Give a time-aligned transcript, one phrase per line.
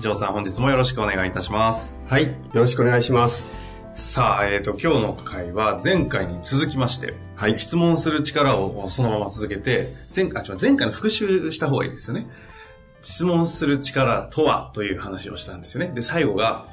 [0.00, 3.48] 城さん本日もよろしくお願いいたしますはいよろしくお願いします
[3.98, 12.28] さあ、えっ、ー、と、今日の回は前回に続きまして、はい、質問する力をそのまま続けて、前あ前回の復習した方がいいですよね。
[13.02, 15.90] 質問する力とはという話をしたんですよね。
[15.92, 16.68] で、最後が、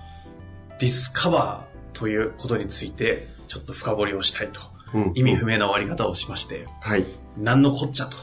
[0.80, 4.62] ディスカバーということについて、ちょっと深掘りをしたいと。
[4.94, 7.04] うん、意味不明な終わり方をしまして、はい。
[7.38, 8.18] 何のこっちゃと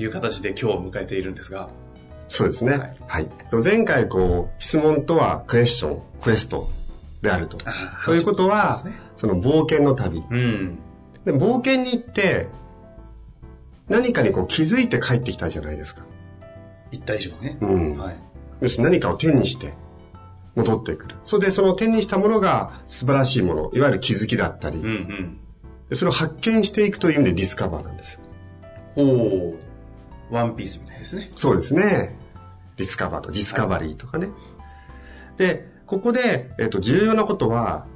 [0.00, 1.68] いう形で今日を迎えているんですが。
[2.34, 2.72] そうですね。
[2.72, 2.96] はい。
[3.06, 3.28] はい、
[3.62, 6.68] 前回、こう、質問とはクエスチョン、クエスト
[7.22, 7.58] であると。
[8.04, 10.20] ということは、そね、その冒険の旅。
[10.28, 10.78] うん、
[11.24, 12.48] で冒険に行って、
[13.88, 16.02] 何かにこう気づいて帰ってきたじゃないですか。
[16.90, 17.56] 行った以上ね。
[17.60, 17.98] うん。
[17.98, 18.16] はい。
[18.60, 19.74] 要するに何かを手にして
[20.56, 21.14] 戻ってくる。
[21.22, 25.38] それでその手にしたものが素晴らしいもの、いわゆる気づきだったり、うんうん、
[25.88, 28.20] でそれを発見していくという意味で discover なんですよ。
[28.96, 29.54] おお。
[30.30, 31.30] ワンピースみたいですね。
[31.36, 32.23] そうですね。
[32.76, 34.26] discover と discovery とかね。
[34.26, 34.36] はい、
[35.38, 37.86] で、ここで、えっ、ー、と、重要なことは、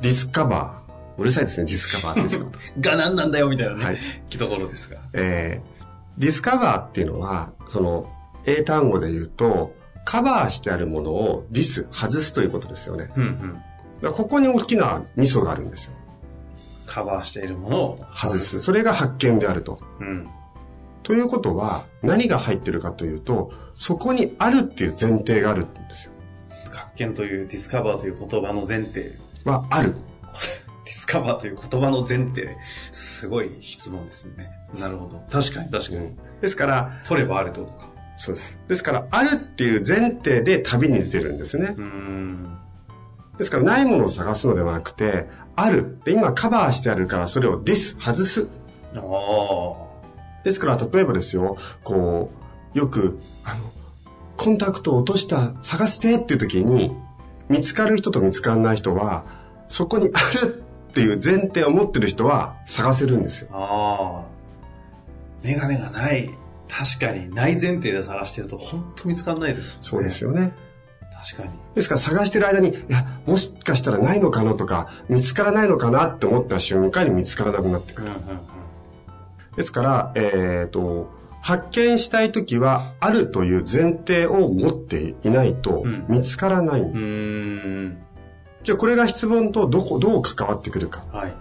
[0.00, 1.20] discover。
[1.20, 2.50] うるさいですね、 discover ですよ。
[2.78, 4.98] が何なんだよ、みたいなね、はい、きところですが。
[5.12, 8.10] えー、 discover っていうのは、その、
[8.46, 13.10] 英単語で言うと、カバーしてあるものを dis、外すということですよね。
[13.16, 13.62] うん
[14.02, 15.92] うん、ここに大きなミソがあるんですよ。
[16.86, 18.60] カバーしているものを外す。
[18.60, 19.78] それが発見であると。
[20.00, 20.26] うん、
[21.08, 26.12] ということは、何が入ってるかというと、そこにあるっていう前提があるんですよ。
[26.98, 29.12] 見というディスカバーという言葉の前提
[29.46, 29.94] はある。
[30.84, 32.58] ディスカバーという言葉の前提、
[32.92, 34.50] すごい質問ですね。
[34.78, 35.24] なるほど。
[35.30, 35.96] 確かに確かに。
[35.96, 37.88] うん、ですから、取ればあるってことか。
[38.18, 38.58] そうです。
[38.68, 41.74] ですから、あるっていう前提で旅に出てるんですね。
[41.78, 42.58] うん
[43.38, 45.26] ですから、ないものを探すのではなくて、
[45.56, 45.96] ある。
[46.04, 48.46] で、今カバーしてあるから、それをディス、外す。
[48.94, 49.87] ああ。
[50.44, 52.30] ですから、例えばですよ、こ
[52.74, 53.72] う、よく、あの、
[54.36, 56.96] コンタクトを落とした、探してっていう時に、
[57.48, 59.24] 見つかる人と見つからない人は、
[59.68, 63.48] そこにあるっていう前提を持ってる人は探せるんですよ。
[63.52, 64.38] ああ。
[65.42, 66.30] メガネがない。
[66.68, 70.52] 確かに、ない前提で探してると本当見つかんないです、ね、そうですよね。
[71.20, 71.50] 確かに。
[71.74, 78.08] ですから探してる間に、いや、もしかしたらないのかなとか、見つからないのかなって思った瞬間に見つからなくなってくる。
[78.08, 78.38] うんうんうん、
[79.58, 81.10] ですから、えっ、ー、と、
[81.40, 86.82] 発見したいときは、あるという前提を持っていないと見つからない。
[86.82, 87.98] うん、
[88.62, 91.04] じゃあこれが質問とどこ、どう関わってくるか。
[91.12, 91.34] はい、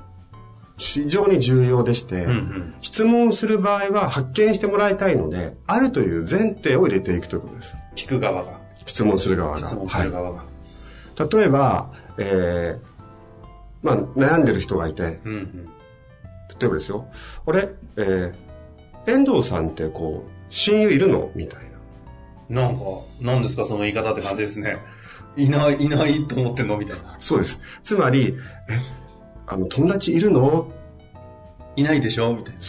[0.78, 7.75] 非常に重要でして、うんうん、質問する場合は発見してもらいたいので、あるという前提を入れていくということです。
[7.95, 8.59] 聞く側が。
[8.88, 9.59] 質問する側が。
[9.59, 10.38] 質問する側が。
[10.38, 12.88] はい、例えば、えー、
[13.84, 15.69] まあ、悩んでる人がいて、うんうん、
[16.59, 17.08] 例えばですよ、
[17.46, 21.31] 俺、えー、遠藤さんってこう、親友いるの？
[21.35, 21.63] みたい
[22.50, 22.63] な。
[22.63, 22.84] なんか、
[23.22, 23.66] 何ですか？
[23.66, 24.78] その言い方って感じですね。
[25.35, 26.78] いない、いないと思ってんの？
[26.78, 27.16] みたいな。
[27.19, 27.59] そうです。
[27.84, 28.34] つまり、え、
[29.46, 30.72] あの、友達いるの？
[31.75, 32.35] いないでしょ？
[32.35, 32.62] みたいな。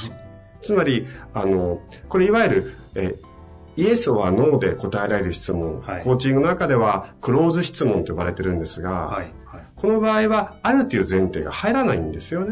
[0.60, 3.14] つまり、あの、これいわゆる、え、
[3.76, 12.48] イエスはノーで答えられる質問、はい、コーチングの中ではクローズ質問と呼ばれてるんですが、はいはい、この場合はあるという前提が入らないんですよね。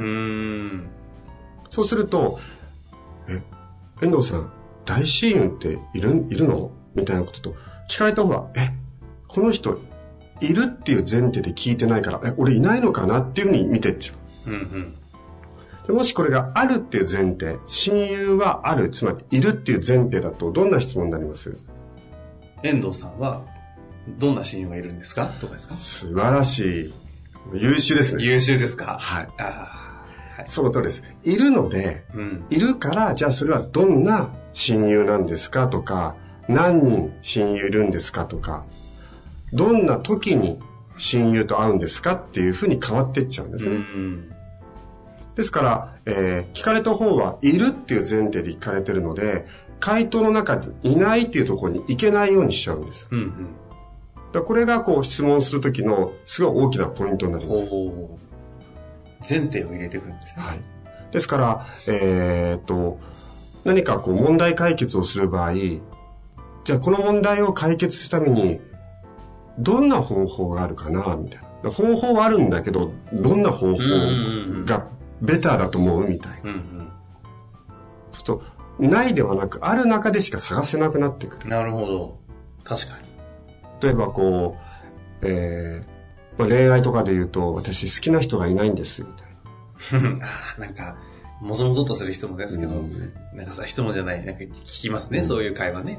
[1.71, 2.38] そうすると、
[3.28, 3.43] え、
[4.04, 4.50] 遠藤さん、
[4.84, 6.71] 大親友っている、いるの？
[6.95, 7.54] みたいなことと
[7.89, 8.72] 聞かれた方が、え、
[9.28, 9.80] この人、
[10.41, 13.21] いるっていう前提で聞いてないから、え、俺いないのかな？
[13.21, 14.15] っていうふうに見てっちゃ
[14.47, 14.51] う。
[14.51, 14.95] うん
[15.89, 21.57] うん、もしこれがあるっていう前提、親友はある、つまりいるっていう前提だと、どんな質問になります？
[22.62, 23.42] 遠藤さんは、
[24.19, 25.27] どんな親友がいるんですか？
[25.41, 25.77] とかですか？
[25.77, 26.95] 素晴らしい。
[27.54, 28.24] 優秀ですね。
[28.24, 28.98] 優秀ですか？
[29.01, 29.28] はい。
[29.39, 29.85] あ
[30.44, 31.03] その通りです。
[31.24, 36.15] いるので、うん、いるから、じゃあそれはどんな親友なんですかとか、
[36.48, 38.65] 何人親友いるんですかとか、
[39.53, 40.59] どんな時に
[40.98, 43.71] 親友と会うんですかっていうふうに変わっていっちゃうんですね。
[43.71, 44.33] うん、
[45.34, 49.47] ですから、えー、聞かれた方はいるっていう前提で聞かれてるので、
[49.80, 53.09] 回答の中にいないっていうところに行けないようにしちゃうんです。
[53.10, 53.50] うん
[54.34, 57.68] うん、これがこう質問するときのすごい大きなポイントになります。
[59.28, 60.45] 前提を入れていくんですね。
[60.45, 60.60] はい。
[61.10, 62.98] ですから、えー、っと、
[63.65, 68.60] 何かこう問題解決をする場合、じゃあこの問題を解決するために、
[69.59, 71.71] どんな方法があるかな、みたいな。
[71.71, 73.83] 方法はあるんだけど、どんな方法
[74.65, 74.86] が
[75.21, 76.51] ベターだと思うみたいな。
[76.51, 76.89] うんうん、
[78.12, 78.42] そうすると、
[78.78, 81.48] ないではなく、ある中でしか探せなくなってくる。
[81.48, 82.19] なるほど。
[82.65, 83.07] 確かに。
[83.80, 84.57] 例えばこ
[85.22, 85.96] う、えー、
[86.38, 89.09] まあ、恋愛とかで言うと、私好きな人がいないんです、み
[89.91, 90.09] たいな。
[90.27, 90.97] ああ、なんか、
[91.41, 95.98] もぞもぞとする質問ですけど、うん、なんかさ、質問じゃない、なんか聞きますね、うん、そういう会話ね。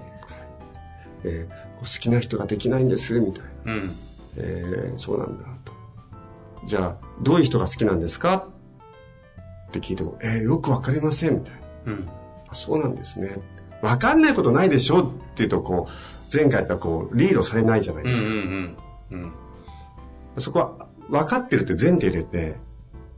[1.24, 3.74] えー、好きな人ができないんです、みたいな。
[3.74, 3.92] うん。
[4.38, 5.74] えー、そうなんだ、と。
[6.66, 8.48] じゃあ、どういう人が好きなんですか？
[9.70, 11.54] って聞いても、えー、よくわかりません、みたい
[11.86, 11.94] な。
[11.94, 12.08] うん。
[12.50, 13.38] あそうなんですね。
[13.82, 15.00] わかんないことないでしょ？
[15.04, 18.30] って言うと、こう、前回やったらこう、リードされないじゃないですか。
[18.30, 18.78] うんうん、
[19.12, 19.32] うん、
[20.40, 22.56] そこは、分かってるって前提入れて、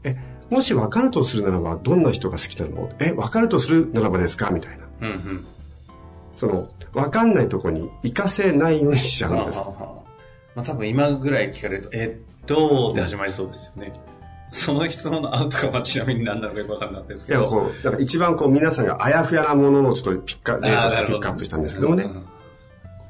[0.04, 0.16] え、
[0.48, 2.90] もし分かるとするならば、どんな人が好きなの？
[3.00, 4.50] え、分かるとするならばですか？
[4.50, 4.84] みたいな。
[5.02, 5.46] うんうん、
[6.36, 9.58] その、分かんないとこに行かせないようにしちゃうんです。
[9.58, 9.78] ははは
[10.54, 13.92] まあ多分今ぐらい聞かれると、えっと、って始まりそうですよね。
[14.48, 17.40] その質問のアウトカムはちなみに何なのかよくわかんないですけど。
[17.40, 22.10] いや、こう、だから一番こう皆さんがあやふやなもののちょっとピッカ、例としてピックアップしたんですけどもね。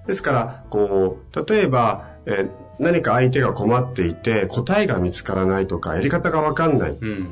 [0.06, 2.50] ですから、こう、例えば、え
[2.80, 6.98] 何か相手が困っていて、答えが見つからないとか、やり方がわかんない。
[7.00, 7.28] うん、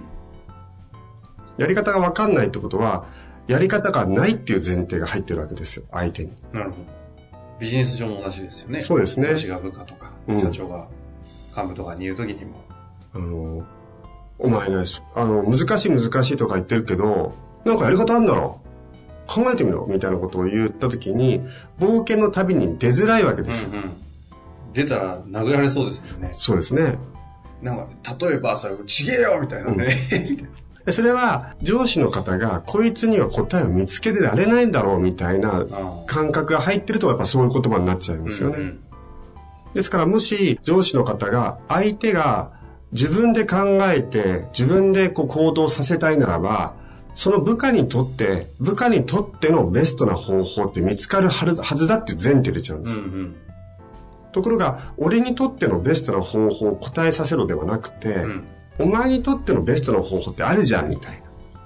[1.57, 3.07] やり方がわかんないってことは、
[3.47, 6.33] やり方がないっていう前提が入ってるわけですよ、相手に。
[6.53, 6.85] なるほど。
[7.59, 8.83] ビジネス上も同じですよね。
[8.83, 9.37] そうですね。
[9.37, 10.87] 私が部下とか、社長が
[11.57, 12.63] 幹部とかに言うときにも。
[13.15, 13.65] あの、
[14.39, 14.85] お前ね、
[15.15, 17.33] あの、難しい難しいとか言ってるけど、
[17.65, 18.61] なんかやり方あるんだろ？
[19.27, 21.41] 考えてみろみたいなことを言った時に、
[21.79, 23.71] 冒険の旅に出づらいわけですよ。
[23.73, 23.91] うんうん、
[24.73, 26.31] 出たら殴られそうですよね。
[26.35, 26.99] そうですね。
[27.63, 27.89] なんか、
[28.27, 29.97] 例えば、それ、ちげえよみたいなね。
[30.87, 35.65] うん、 それは、上司の方が、こいつには答えを見つけてられないんだろうみたいな
[36.07, 38.57] 感覚が入ってると、やっぱそういう言葉になっちゃいますよね。
[38.57, 38.81] うんうん、
[39.75, 42.57] ですから、もし、上司の方が、相手が、
[42.93, 46.75] 自分で考えて、自分でこう行動させたいならば、
[47.15, 53.03] その部下にとって、部下にとってのベストな方法って見つかるはずだって前提でちゃうんですよ。
[53.03, 53.37] うんうん、
[54.33, 58.45] ところが、俺にとってのベストな方法を答えさせろではなくて、うん、
[58.79, 61.23] お前にとってのベストな方法ってあるじゃん、みたい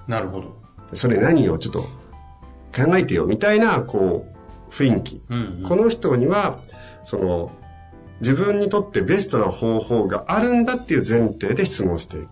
[0.08, 0.16] な。
[0.16, 0.56] なるほど。
[0.92, 1.82] それ何をちょっと
[2.74, 5.20] 考えてよ、みたいな、こう、雰囲気。
[5.28, 6.60] うんうん、この人には、
[7.04, 7.52] その、
[8.20, 12.28] 自分にとってベストな方法があるんだっていう前提で質問していく。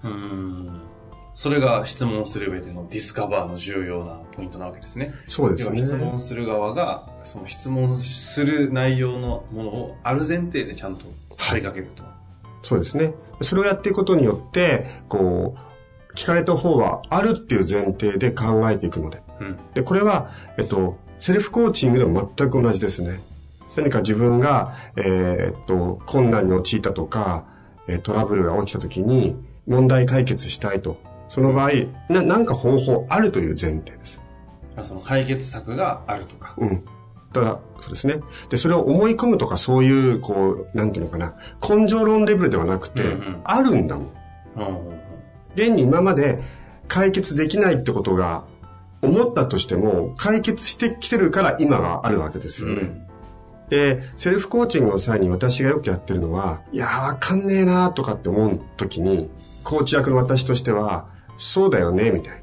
[1.34, 5.14] それが質問する上でのディスカバーの重要なポイントなわけですね。
[5.26, 5.78] そうですね。
[5.78, 11.06] 質問する側が、その質問する内容のものをある前提でちゃんと
[11.36, 12.12] 問いかけると、はい。
[12.62, 13.14] そうですね。
[13.40, 19.22] それをやっていくことによって、こう、聞かれた方はあるっていう前提で考えていくので。
[19.40, 23.20] うん、で、これは、えっと、セルフコーチングでも全く同じですね。
[23.76, 27.44] 何か自分が、えー、っと、困難に陥ったとか、
[28.02, 29.36] トラブルが起きた時に
[29.66, 30.98] 問題解決したいと。
[31.30, 31.70] その場合、
[32.08, 34.20] な、なんか方法あるという前提です。
[34.76, 36.54] あその解決策があるとか。
[36.58, 36.84] うん。
[37.32, 38.16] ただ、そうですね。
[38.50, 41.34] で、それを思い込むとかそういう、こう、なんていうのかな、
[41.66, 44.12] 根性論レベルではなくて、うんうん、あるんだもん。
[44.56, 45.00] うんうん、
[45.54, 46.42] 現に今まで
[46.88, 48.44] 解決できないってことが
[49.00, 52.80] 思ったとしても、解決してきてるから今があるわけですよね。
[52.82, 53.06] うん
[53.70, 59.30] で、セルフコーチングの際に私がよくやってるのは、いやーわかんねえなーとかって思う時に、
[59.62, 61.06] コーチ役の私としては、
[61.40, 62.40] そうだよね、みたいな。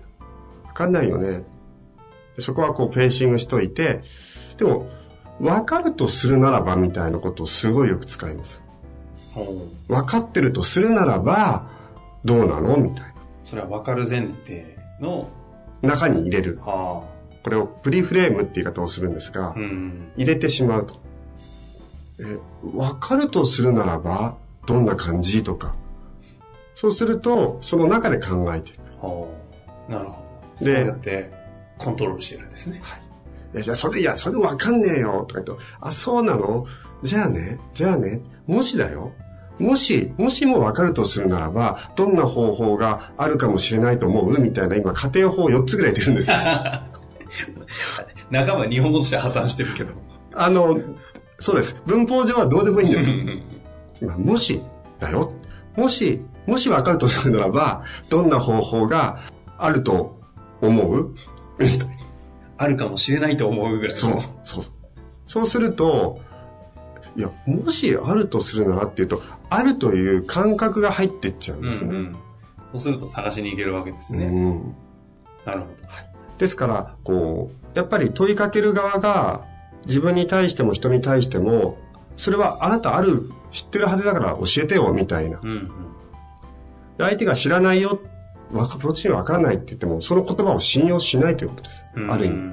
[0.67, 1.43] わかんないよね。
[2.39, 4.01] そこはこうペーシングしといて、
[4.57, 4.89] でも、
[5.39, 8.63] わかるとするならばみたいなことをすごいよく使います。
[9.87, 11.69] わかってるとするならば、
[12.25, 12.75] どうなの？
[12.77, 13.13] みたいな。
[13.45, 15.29] それはわかる前提の
[15.83, 16.59] 中に入れる。
[16.63, 17.05] こ
[17.49, 20.95] れをプリフレームって言い方をするんですが、うん、入れてしまうと。
[22.19, 22.39] え、
[22.75, 25.43] わかるとするならば、どんな感じ？
[25.43, 25.73] とか。
[26.79, 28.77] そうすると、その中で考えていく。
[29.89, 30.23] なるほ
[30.59, 30.65] ど。
[30.65, 31.31] で、そうやって
[31.79, 32.79] コントロールしてるんですね。
[32.83, 33.01] はい。
[33.55, 36.67] いや、じゃあそれ、いや、それわかんねえよ、とか言うと、あ、そうなの？
[37.01, 39.11] じゃあね、じゃあね、もしだよ。
[39.57, 44.39] もし、もしもわかるとするならば、どんな方法があるかもしれないと思う？
[44.39, 46.37] みたいな、今、家庭法4つぐらい出るんですよ。
[48.29, 49.93] 仲間日本語として破綻してるけど。
[50.35, 50.79] あの、
[51.39, 51.75] そうです。
[51.87, 53.09] 文法上はどうでもいいんです。
[54.01, 54.61] 今、もし、
[54.99, 55.31] だよ。
[55.75, 59.19] もし、もし分かるとするならば、どんな方法が
[59.57, 60.19] あると
[60.61, 61.13] 思う？
[62.57, 63.95] あるかもしれないと思うぐらい。
[63.95, 64.63] そう、そう。
[65.27, 66.19] そうすると、
[67.15, 71.89] いや、もしあるとするならっていうと、あるという感覚が入ってっちゃうんですね。
[71.89, 72.13] うんうん、
[72.73, 74.25] そうすると探しに行けるわけですね。
[74.25, 74.75] うん、
[75.45, 75.87] なるほど。
[75.87, 79.45] はい、ですから、こう、やっぱり問いかける側が、
[79.85, 81.77] 自分に対しても人に対しても、
[82.17, 85.39] それはあなたある、知ってるはずだから教えてよ、みたいな。
[85.41, 85.71] うんうん、
[86.97, 87.99] 相手が知らないよ、
[88.51, 91.85] わか、プロチンわからないって言っても、その言葉を信用しないということです。
[92.09, 92.43] ある意味。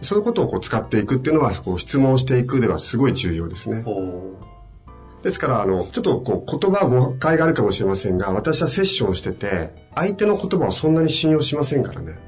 [0.00, 3.84] そういうことをこう使っていくっていうのは、こう質問していくではすごい重要ですね。
[5.22, 12.18] ですから、あの、ちょっとこう言葉誤解があるかもしれませんが、私はセッションしてて、相手の言葉をそんなに信用しませんからね。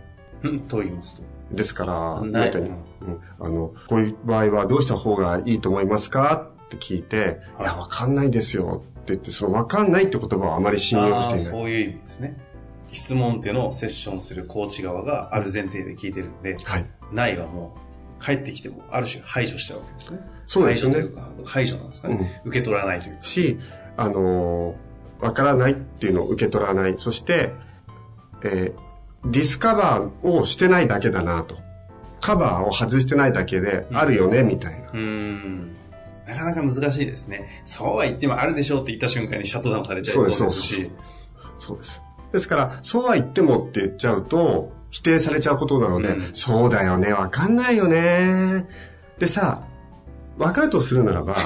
[0.43, 1.23] うん、と言いますと。
[1.53, 6.51] ですから、なたに、うん、あの、こういう場合はどうした方がいいと思いますか？
[6.67, 11.45] って聞いて、いや、わかんないですよって言って、そのわかんないって言葉はあまり信用していない。
[11.45, 12.37] そういう意味ですね。
[12.93, 17.77] 質問っていうのをセッションするコーチ側がある前提で聞いてるんで、はい、ないはも
[18.21, 20.21] う、帰ってきても、ある種排除しちゃうわけですね。
[20.47, 20.95] そうですね。
[20.95, 22.43] 排除というか、排除なんですかね。
[22.45, 23.59] うん、受け取らないというし、
[23.97, 26.95] あのー、わからないっていうのを受け取らない。
[26.99, 27.53] そして、
[28.43, 31.57] えー、 discover をしてないだけだなと。
[32.21, 34.91] カバーを外してないだけで、あるよね、みたいな。
[34.93, 35.76] うん。
[36.27, 37.63] なかなか難しいですね。
[37.65, 40.39] そうは言ってもあるでしょうって言った瞬間にシャットダウンされちゃいそうです。
[40.39, 40.91] そうそう
[41.59, 42.03] そうです。
[42.33, 48.67] ですから、そうは言ってもって言っちゃうと、否定されちゃうことなので、うん、そうだよね、わかんないよね。
[49.19, 49.63] でさ、
[50.37, 51.37] わかるとするならば、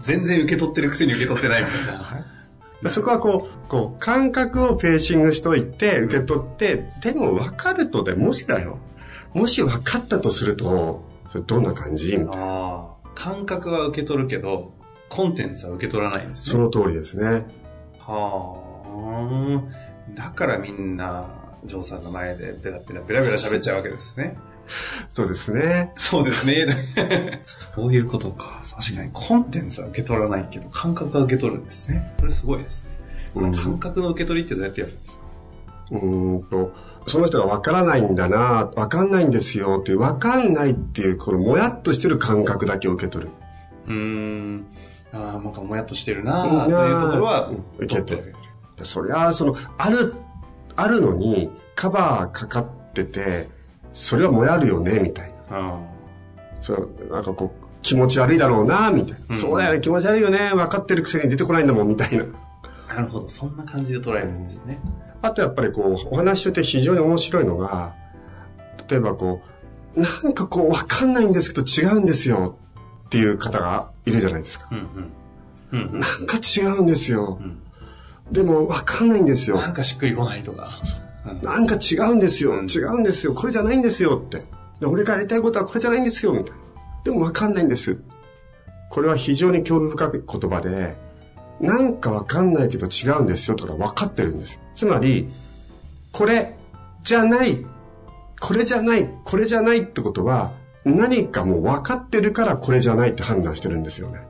[0.00, 1.96] 全然受け取ってるくせに受け取ってないみたい
[2.82, 2.90] な。
[2.90, 8.78] そこはこう、こう、感覚をペーシングしといて、受け取って、でも分かるとで、もしだよ。
[9.32, 11.02] もし分かったとすると、
[11.46, 12.93] どんな感じみたいな。
[13.14, 14.72] 感覚は受け取るけど、
[15.08, 16.52] コンテンツは受け取らないんですね。
[16.52, 17.46] その通りですね。
[17.98, 19.62] は
[20.10, 20.14] あ。
[20.14, 24.36] だからみんな、ジョーさんの前でペラペラペラペラ喋っちゃうわけですね。
[25.08, 25.92] そうですね。
[25.96, 27.42] そうですね。
[27.46, 28.62] そういうことか。
[28.78, 32.14] 確かにコンテンツは受け取らないけど、感覚は受け取るんですね。
[32.18, 32.90] それすごいですね。
[33.36, 35.22] うん、感覚の受け取りってどうやってやるんですか？
[35.90, 36.72] うんと、
[37.06, 43.30] その人がわからないんだな、わかんないんですよっていう、わかんないっていう、このもやっとしてる感覚だけを受け取る。
[43.86, 44.66] うん。
[45.12, 48.34] ああ、なんかもやっとしてるなというところは、受け取る。
[48.82, 50.14] そりゃ、その、ある、
[50.76, 53.48] あるのに、カバーかかってて、
[53.92, 55.78] それはもやるよね、みたいな。
[56.60, 59.18] そう、なんかこう、気持ち悪いだろうな、みたいな。
[59.30, 62.24] うん、そうだよね、気持ち悪いよね、分かってるくせに出てこないんだもん、みたいな。
[62.94, 64.80] なるほど、そんな感じで捉えるんですね。
[65.20, 67.94] あとやっぱりこう、お話ししてて非常に面白いのが、
[68.88, 69.42] 例えばこ
[69.96, 72.58] う、なんかこう、わかんないんですけど違うんですよ
[73.06, 74.66] っていう方がいるじゃないですか。
[74.70, 75.12] うん
[75.72, 77.40] うん、なんか違うんですよ。
[77.40, 77.60] うん、
[78.32, 79.56] でもわかんないんですよ。
[79.56, 80.66] なんかしっくりこないとか。
[80.66, 81.04] そうそう
[81.42, 84.44] なんか違うんですよ、違うんですよ、これじゃないんですよって。
[84.78, 86.62] で俺がやりたいことはこれじゃないんですよ、みたいな。
[87.04, 87.98] でもわかんないんです。
[88.90, 90.96] これは非常に興味深い言葉で、
[91.60, 94.60] なんかわかんないけど違うんですよとか分かってるんですよ。
[94.74, 95.28] つまり、
[96.12, 96.56] これ
[97.02, 97.64] じゃない、
[98.40, 100.52] これじゃない、これじゃないってことは、
[100.84, 104.20] 何かもう分かってるからこれじゃないって判断してるんですよね。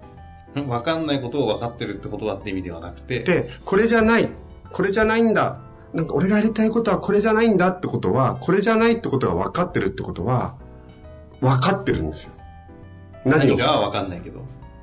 [0.54, 3.20] 分かんないことを分かってるってことだって意味ではなくて。
[3.20, 4.28] で、これじゃない、
[4.72, 5.58] これじゃないんだ。
[5.92, 10.54] なんか俺がやりたいことはこれじゃないんだってことは、これじゃないってことが分かってるってことは、
[11.40, 12.32] 分かってるんですよ。
[13.24, 14.40] 何何かは分かんないけど。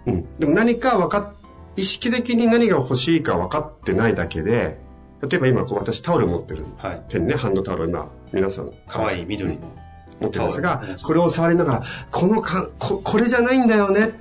[0.07, 0.39] うん。
[0.39, 1.40] でも何か分かっ、
[1.75, 4.79] 意識的に何が欲しいか分かってないだけで、
[5.27, 6.65] 例えば今こう私タオル持ってる。
[6.77, 7.03] はい。
[7.07, 8.71] 点ね、ハンドタオル今、皆さん。
[8.87, 9.59] かわいい緑の。
[10.19, 14.19] 持ってるんですが、これを触りながら、このかこ、これじゃないんだよね。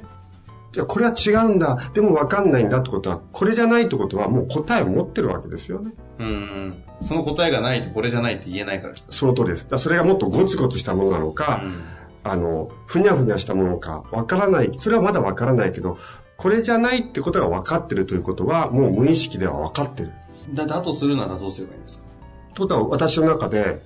[0.75, 1.91] いや、これは違うんだ。
[1.95, 5.93] でも分かんないんだってことは、これじゃないってことはもう答えを持ってるわけですよね。
[6.19, 6.85] うん。
[7.01, 9.69] その答えがないとこれじゃないって言えないからですその通りです。
[9.69, 11.83] だそれがもっとゴツゴツしたものなのか、うん、
[12.23, 14.71] あの、ふにゃふにゃしたものか、分からない。
[14.77, 15.99] それはまだ分からないけど、
[16.41, 20.13] これじゃないってことが分かってるということは、もう無意識では分かってる。
[20.55, 22.05] だだとするならどうすればいいんですか？
[22.55, 23.83] ということは私の中で、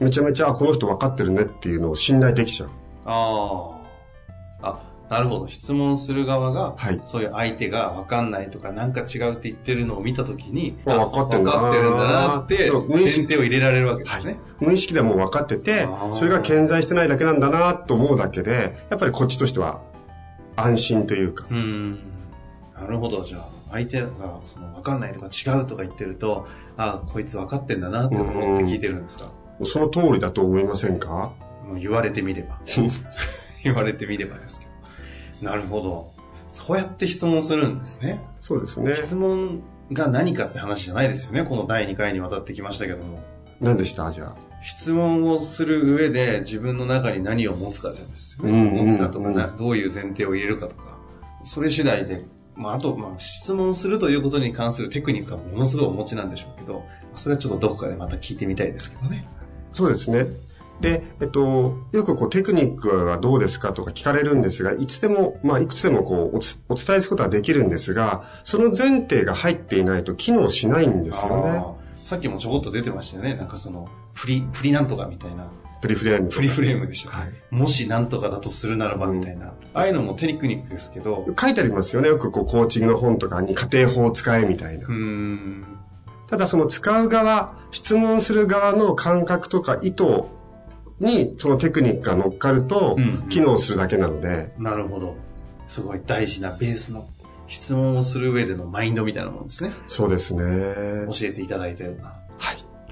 [0.00, 2.70] めちゃめちゃ、この人分かってるねっていうのを信頼できちゃう。
[3.04, 3.72] あ
[4.62, 4.68] あ。
[4.70, 5.48] あ、なるほど。
[5.48, 12.70] 質問する側が、はい、そういう相手が分かんないとか、なんか違うって言ってるのを見たときに、分かってるんだ分かってるんだなって、
[13.06, 14.40] 先手を入れられるわけですね、はい。
[14.60, 19.82] 無意識でも分かってて、それが顕在してないだけなんだなと思うだけで、やっぱりこっちとしては
[20.60, 21.46] 安心というか。
[21.50, 21.98] うん。
[22.74, 23.24] なるほど。
[23.24, 24.08] じゃあ、相手が
[24.44, 26.46] その分かんないとか違うとか言ってると、
[26.76, 29.30] ああ、こいつ分かってんだなって思って聞いてるんですか？
[29.64, 31.32] その通りだと思いませんか？
[31.78, 32.58] 言われてみれば。
[33.64, 34.66] 言われてみればですけ
[35.44, 35.50] ど。
[35.50, 36.12] なるほど。
[36.46, 38.20] そうやって質問するんですね。
[38.40, 38.94] そうですね。
[38.94, 39.60] 質問
[39.92, 41.44] が何かって話じゃないですよね。
[41.44, 43.20] この第2回にわたってきましたけども。
[43.60, 44.10] 何でした？
[44.10, 44.47] じゃあ。
[44.62, 48.70] 質問をする上で自分の中に何を持つかですよね。
[48.70, 50.96] 持つかとか、どういう前提を入れるかとか。
[51.44, 52.24] それ次第で、
[52.56, 56.84] まあ、あと、まあ、質問するということに関するテクニックはものすごいお持ちなんでしょうけど、
[57.14, 59.28] それはちょっとどこかでまた聞いてみたいですけどね。
[59.72, 60.26] そうですね。
[60.80, 66.36] で、えっと、よくこうテクニックはどうですかとか聞かれるんですが、いつでも、まあ、いくつでもこう
[66.68, 71.77] お伝えすることはできるんですが、その前提が入っていないと機能しないんですよね。
[72.08, 73.34] さっきもちょこっと出てましたよね。
[73.34, 75.46] なんかその、プリ、プリなんとかみたいな。
[75.82, 76.30] プリフレーム。
[76.30, 77.10] プリフレームでしょ。
[77.10, 77.32] はい。
[77.50, 79.48] もしなんとかだとするならばみたいな。
[79.48, 81.26] うん、ああいうのもテクニックですけど。
[81.38, 82.08] 書いてありますよね。
[82.08, 84.86] よくこうコーチングの本とかに家庭法を使えみたいな。
[84.88, 85.64] うん。
[86.28, 90.24] ただその使う側、質問する側の感覚とか意図
[91.00, 92.96] にそのテクニックが乗っかると、
[93.28, 94.62] 機能するだけなので、うんうん。
[94.62, 95.14] なるほど。
[95.66, 97.06] すごい大事なベースの
[97.48, 99.72] 質問をする上でのマインドみたいなもんですね。
[99.86, 100.42] そうですね。
[101.10, 102.14] 教えていただいたような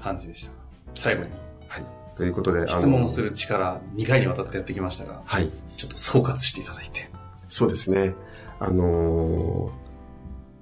[0.01, 0.51] 感じでした。
[0.93, 1.29] 最後に。
[1.67, 1.85] はい。
[2.15, 5.49] ということで、質問する力、2回にわたってやってきましたが、はい。
[5.75, 7.09] ちょっと総括していただいて。
[7.47, 8.15] そうですね。
[8.59, 9.71] あの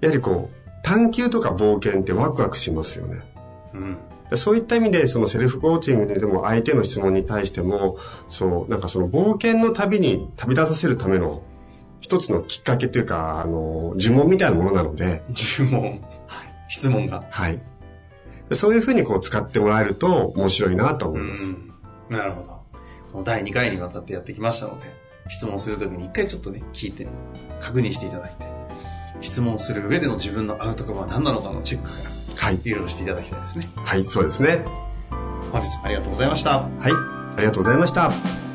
[0.01, 3.21] ー、やはりこう、探求とか冒険ってワクワクしますよね。
[3.73, 3.97] うん。
[4.37, 7.97] そういった意味で、そのセルフコーチングででも相手の質問に対しても、
[8.27, 11.41] そう、なんかその冒険の旅に旅立たせるための
[12.05, 15.23] 一つのきっかけというか、あの、呪文みたいなものなので。
[15.29, 16.01] 呪文。
[16.27, 16.53] はい。
[16.69, 17.23] 質問が。
[17.31, 17.59] はい。
[18.51, 21.55] そういうふうにこう使ってもらえると面白いなと思います。
[22.07, 22.47] なるほど。
[23.11, 24.85] この第2回にわたってやってきましたので、
[25.29, 27.07] 質問するときに一回ちょっとね、聞いて、
[27.59, 28.45] 確認していただいて、
[29.21, 31.95] 質問する上での自分のアウトカムは何なのかのチェックか
[32.39, 32.59] ら、はい。
[32.63, 33.67] いろいろしていただきたいですね。
[33.77, 34.63] はい、そうですね。
[35.51, 36.59] 本日ありがとうございました。
[36.59, 38.54] はい、ありがとうございました。